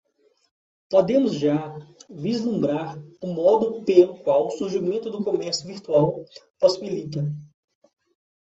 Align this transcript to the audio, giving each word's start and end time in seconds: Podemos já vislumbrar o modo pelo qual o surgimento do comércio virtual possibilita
Podemos 0.89 1.33
já 1.35 1.77
vislumbrar 2.09 2.97
o 3.21 3.27
modo 3.27 3.85
pelo 3.85 4.17
qual 4.23 4.47
o 4.47 4.49
surgimento 4.49 5.11
do 5.11 5.23
comércio 5.23 5.67
virtual 5.67 6.25
possibilita 6.59 7.19